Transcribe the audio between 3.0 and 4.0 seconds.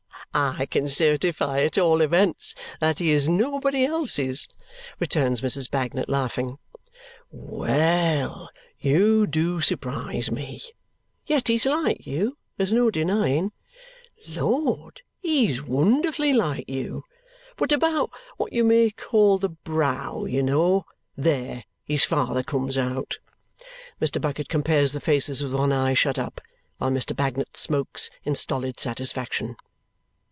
is not anybody